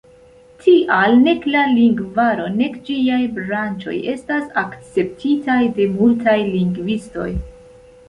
[0.61, 7.33] Tial nek la lingvaro, nek ĝiaj branĉoj, estas akceptitaj de multaj lingvistoj.